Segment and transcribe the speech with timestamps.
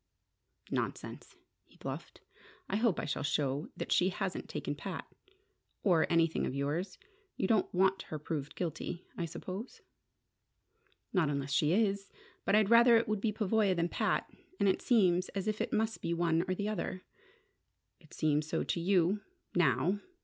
[0.71, 1.35] "Nonsense,"
[1.67, 2.21] he bluffed.
[2.67, 5.05] "I hope I shall show that she hasn't taken Pat
[5.83, 6.97] or anything of yours.
[7.37, 9.81] You don't want her proved guilty, I suppose?"
[11.13, 12.09] "Not unless she is.
[12.45, 14.25] But I'd rather it would be Pavoya than Pat.
[14.59, 17.03] And it seems as if it must be one or the other."
[17.99, 19.21] "It seems so to you
[19.53, 19.99] now.